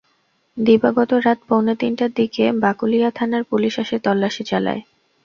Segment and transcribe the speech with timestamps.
[0.57, 4.81] দিবাগত রাত পৌনে তিনটার দিকে বাকলিয়া থানার পুলিশ বাসে তল্লাশি চালায়।